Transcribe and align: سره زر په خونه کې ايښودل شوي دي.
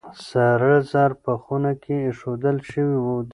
سره 0.29 0.71
زر 0.91 1.11
په 1.23 1.31
خونه 1.43 1.71
کې 1.83 1.95
ايښودل 2.05 2.57
شوي 2.69 2.95
دي. 3.27 3.29